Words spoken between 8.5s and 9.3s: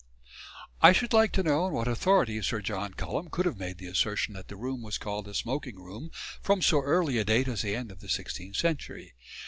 century.